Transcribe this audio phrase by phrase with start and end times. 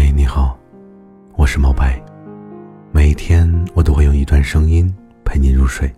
[0.00, 0.58] 喂，你好，
[1.36, 2.02] 我是毛白。
[2.90, 4.90] 每天我都会用一段声音
[5.26, 5.92] 陪你入睡。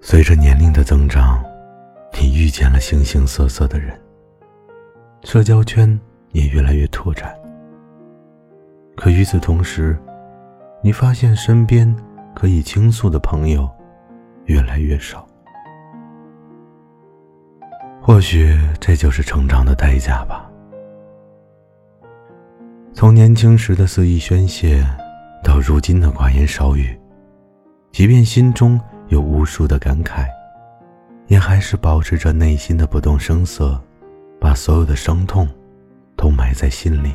[0.00, 1.44] 随着年龄的增长，
[2.18, 3.94] 你遇见了形形色色的人，
[5.22, 6.00] 社交圈
[6.32, 7.38] 也越来越拓展。
[8.96, 9.98] 可与此同时，
[10.82, 11.94] 你发现身边
[12.34, 13.68] 可以倾诉的朋友
[14.48, 15.26] 越来越少。
[18.02, 20.50] 或许这就是成长的代价吧。
[22.94, 24.82] 从年轻时的肆意宣泄，
[25.44, 26.98] 到如今的寡言少语，
[27.92, 30.26] 即便心中有无数的感慨，
[31.26, 33.78] 也还是保持着内心的不动声色，
[34.40, 35.46] 把所有的伤痛
[36.16, 37.14] 都埋在心里，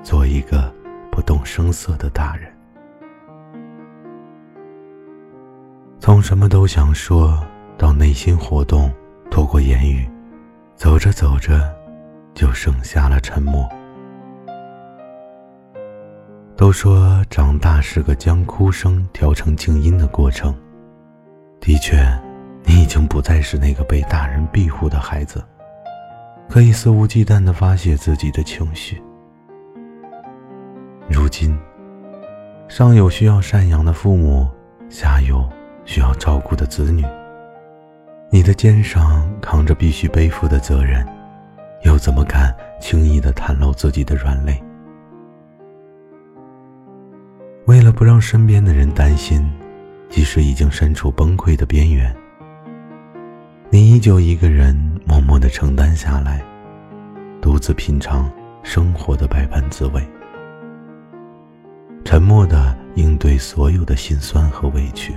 [0.00, 0.72] 做一个
[1.10, 2.53] 不动声色的大人。
[6.04, 7.42] 从什么都想说
[7.78, 8.92] 到内心活动，
[9.30, 10.06] 透过言语，
[10.76, 11.74] 走着走着，
[12.34, 13.66] 就剩下了沉默。
[16.58, 20.54] 都说长大是个将哭声调成静音的过程。
[21.58, 21.96] 的确，
[22.64, 25.42] 你已经不再是那个被大人庇护的孩子，
[26.50, 29.02] 可以肆无忌惮的发泄自己的情绪。
[31.08, 31.58] 如今，
[32.68, 34.46] 上有需要赡养的父母，
[34.90, 35.42] 下有……
[35.84, 37.04] 需要照顾的子女，
[38.30, 41.06] 你的肩上扛着必须背负的责任，
[41.84, 44.62] 又怎么敢轻易的袒露自己的软肋？
[47.66, 49.42] 为了不让身边的人担心，
[50.08, 52.14] 即使已经身处崩溃的边缘，
[53.70, 56.42] 你依旧一个人默默的承担下来，
[57.40, 58.30] 独自品尝
[58.62, 60.02] 生活的百般滋味，
[62.04, 65.14] 沉默的应对所有的心酸和委屈。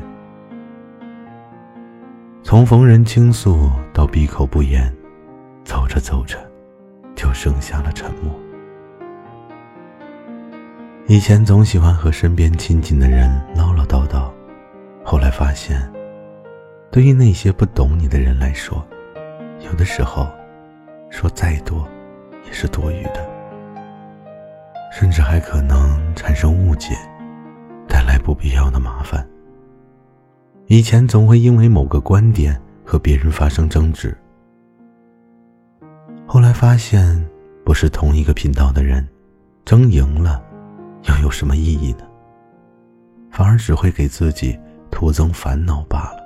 [2.48, 4.90] 从逢人倾诉到闭口不言，
[5.66, 6.38] 走着走着，
[7.14, 8.34] 就剩下了沉默。
[11.08, 14.32] 以前总喜欢和身边亲近的人唠唠叨叨，
[15.04, 15.92] 后来发现，
[16.90, 18.82] 对于那些不懂你的人来说，
[19.60, 20.26] 有的时候，
[21.10, 21.86] 说再多，
[22.46, 23.30] 也是多余的，
[24.94, 26.96] 甚至还可能产生误解，
[27.90, 29.28] 带来不必要的麻烦。
[30.70, 34.16] 以前总会因为某个观点和别人发生争执，
[36.26, 37.26] 后来发现
[37.64, 39.08] 不是同一个频道的人，
[39.64, 40.44] 争赢了
[41.04, 42.06] 又有什么意义呢？
[43.32, 44.60] 反而只会给自己
[44.92, 46.18] 徒增烦恼罢了。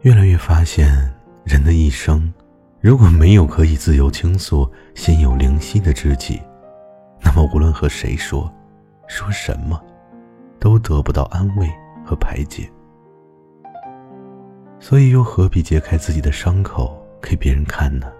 [0.00, 0.88] 越来越发现，
[1.44, 2.32] 人的一生
[2.80, 6.40] 如果没有可以自由倾诉、心有灵犀的知己，
[7.22, 8.50] 那么无论和谁说，
[9.08, 9.78] 说什么。
[10.66, 11.70] 都得不到安慰
[12.04, 12.68] 和排解，
[14.80, 18.12] 所以又何必揭开自己的伤口给别人看呢？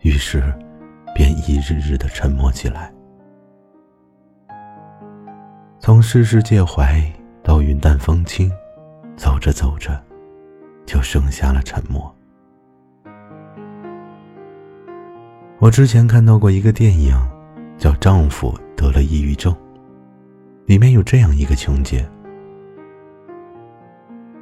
[0.00, 0.42] 于是，
[1.14, 2.90] 便一日日的沉默起来。
[5.78, 7.04] 从世事介怀
[7.42, 8.50] 到云淡风轻，
[9.14, 10.02] 走着走着，
[10.86, 12.10] 就剩下了沉默。
[15.58, 17.14] 我之前看到过一个电影，
[17.76, 19.52] 叫《丈夫得了抑郁症》。
[20.66, 22.08] 里面有这样一个情节：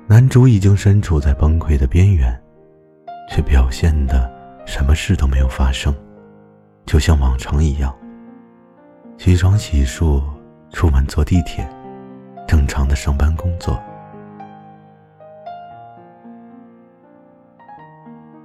[0.06, 2.32] 男主已经身处在崩溃的边缘，
[3.28, 4.31] 却表现的
[4.66, 5.94] 什么事都没有发生，
[6.84, 7.97] 就像往常一样，
[9.16, 10.22] 起床洗漱，
[10.72, 11.69] 出门坐地铁，
[12.47, 13.81] 正常的上班工作。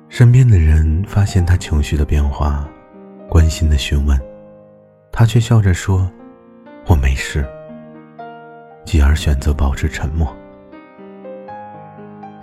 [0.07, 2.68] 身边的人发现他情绪的变化，
[3.30, 4.18] 关心的询问，
[5.12, 6.09] 他却笑着说
[6.88, 7.46] ：“我没事。”
[8.85, 10.34] 继而选择保持沉默，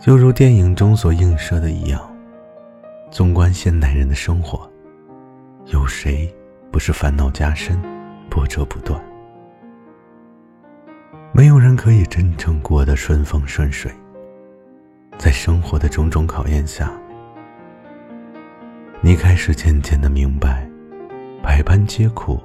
[0.01, 2.01] 就如电影中所映射的一样。
[3.11, 4.69] 纵观现代人的生活，
[5.67, 6.35] 有谁
[6.71, 7.81] 不是烦恼加深、
[8.29, 9.01] 波折不断？
[11.31, 13.93] 没有人可以真正过得顺风顺水。
[15.19, 16.91] 在生活的种种考验下，
[19.01, 20.69] 你开始渐渐的明白，
[21.43, 22.41] 百般皆苦，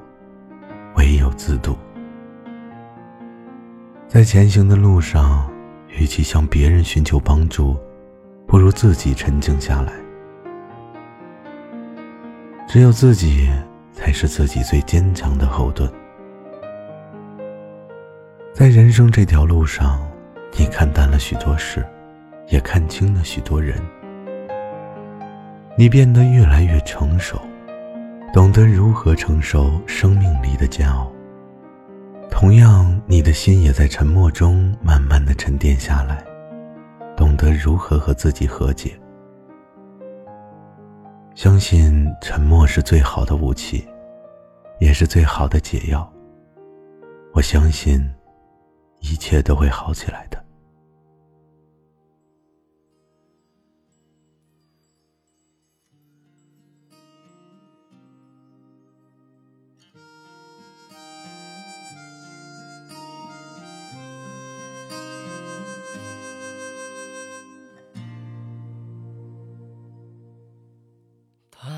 [0.97, 1.75] 唯有自渡。
[4.07, 5.51] 在前行的路上，
[5.89, 7.75] 与其向别人寻求帮助，
[8.47, 9.91] 不如自己沉静下来。
[12.69, 13.49] 只有自己
[13.91, 15.91] 才是自己最坚强的后盾。
[18.53, 19.99] 在人生这条路上，
[20.57, 21.85] 你看淡了许多事，
[22.47, 23.77] 也看清了许多人。
[25.77, 27.37] 你变得越来越成熟，
[28.33, 31.11] 懂得如何承受生命里的煎熬。
[32.29, 36.23] 同样，你的心也在沉默中慢慢的沉淀下来，
[37.15, 38.97] 懂得如何和自己和解。
[41.33, 43.87] 相信沉默是最好的武器，
[44.79, 46.07] 也是最好的解药。
[47.33, 47.99] 我相信，
[48.99, 50.46] 一切都会好起来的。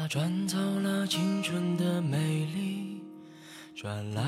[0.09, 2.99] 转走了青春的美丽，
[3.75, 4.25] 转来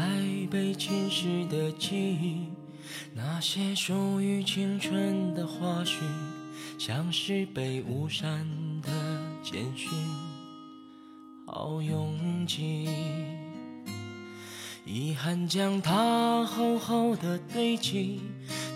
[0.52, 2.46] 被侵蚀的记忆。
[3.16, 6.04] 那些属于青春的花絮，
[6.78, 8.46] 像是被误删
[8.84, 8.92] 的
[9.42, 9.90] 简讯，
[11.48, 12.88] 好拥挤。
[14.86, 18.22] 遗憾将它厚厚的堆积，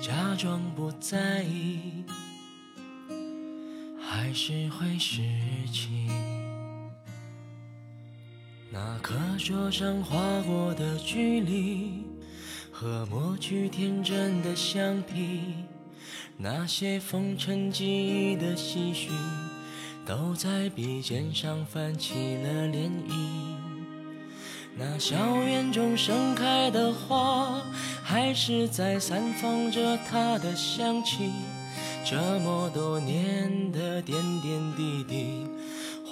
[0.02, 2.04] 假装不在意，
[4.02, 5.22] 还是会拾
[5.72, 6.08] 起。
[8.76, 12.04] 那课桌上划过的距离，
[12.74, 15.54] 和抹去天真的橡皮，
[16.36, 19.12] 那些风尘记忆的唏嘘，
[20.06, 23.14] 都在笔尖上泛起了涟漪。
[24.78, 27.62] 那校园中盛开的花，
[28.04, 31.32] 还是在散放着它的香气。
[32.04, 35.48] 这么多年的点点滴滴。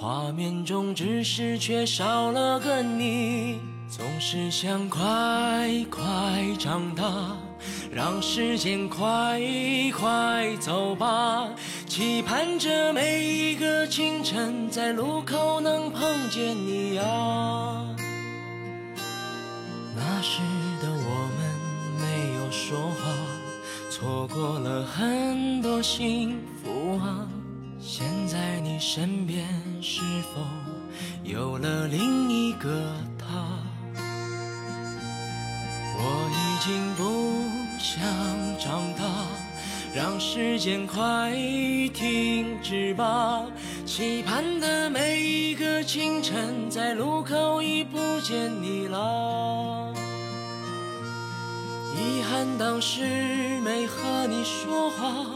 [0.04, 3.58] 画面中只是缺少了个你，
[3.88, 5.00] 总是想快
[5.90, 6.04] 快
[6.58, 7.34] 长大，
[7.90, 9.40] 让时间快
[9.98, 11.48] 快走吧，
[11.86, 17.96] 期盼着每一个清晨在路口能碰见你啊。
[19.96, 20.42] 那时
[20.82, 23.10] 的我们没有说话，
[23.88, 27.26] 错过了很多幸福啊。
[27.86, 29.23] 现在你身边
[30.32, 30.40] 否
[31.22, 32.68] 有了另一个
[33.18, 33.26] 他？
[35.96, 37.02] 我已经不
[37.78, 38.02] 想
[38.58, 39.04] 长大，
[39.94, 41.32] 让时间快
[41.92, 43.44] 停止吧。
[43.84, 49.94] 期盼的每一个清晨，在路口已不见你了。
[51.96, 55.26] 遗憾当时没和你说话。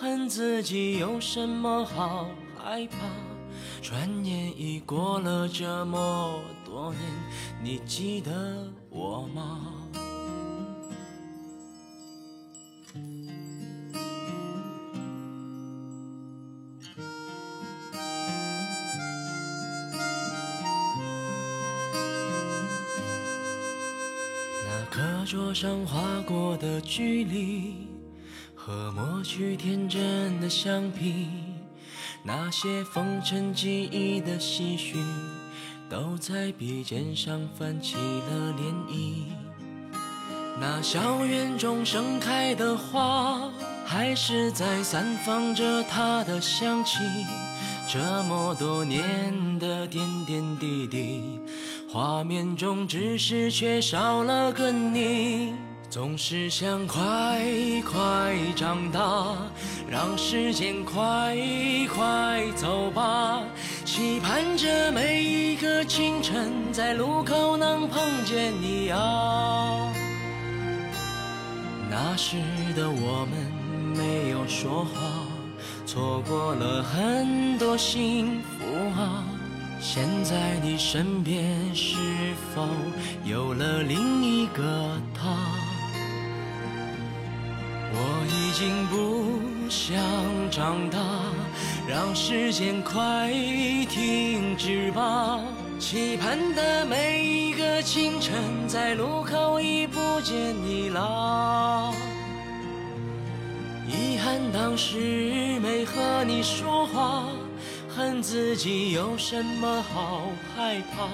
[0.00, 2.96] 恨自己有什么好害怕？
[3.82, 7.00] 转眼已过了这么多年，
[7.62, 9.74] 你记得我吗？
[24.66, 27.88] 那课桌上划过的距离。
[28.54, 31.26] 和抹去天真的橡皮，
[32.22, 34.96] 那些风尘记忆的唏嘘，
[35.88, 39.24] 都在笔尖上泛起了涟漪。
[40.60, 43.50] 那校园中盛开的花，
[43.86, 46.98] 还是在散放着它的香气。
[47.88, 51.40] 这么多年的点点滴滴，
[51.90, 55.54] 画面中只是缺少了个你。
[55.90, 57.42] 总是想快
[57.84, 59.34] 快长大，
[59.90, 61.36] 让时间快
[61.92, 63.42] 快走吧，
[63.84, 69.92] 期盼着每一个清晨在路口能碰见你啊。
[71.90, 72.36] 那时
[72.76, 75.00] 的我们没有说话，
[75.86, 78.64] 错过了很多幸福
[78.96, 79.24] 啊。
[79.82, 81.96] 现在你身边是
[82.54, 82.68] 否
[83.24, 84.99] 有了另一个
[88.60, 89.24] 经不
[89.70, 89.96] 想
[90.50, 90.98] 长大，
[91.88, 93.32] 让时间快
[93.88, 95.40] 停止吧。
[95.78, 98.34] 期盼的每一个清晨，
[98.68, 101.90] 在路口已不见你啦。
[103.88, 107.24] 遗憾当时没和你说话，
[107.88, 111.08] 恨自己有什么好害怕。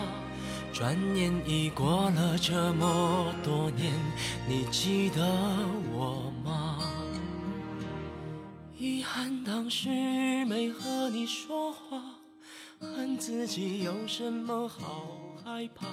[0.73, 3.93] 转眼已过了这么多年，
[4.49, 5.25] 你记得
[5.95, 6.66] 我吗？
[9.27, 9.89] 恨当时
[10.45, 12.01] 没和你说话，
[12.79, 15.89] 恨自己有什么好害怕。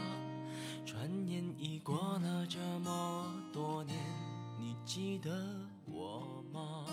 [0.85, 3.97] 转眼已过了这么多年，
[4.59, 5.31] 你记得
[5.87, 6.85] 我吗？